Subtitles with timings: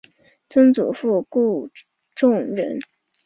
[0.49, 1.69] 曾祖父顾
[2.15, 2.79] 仲仁。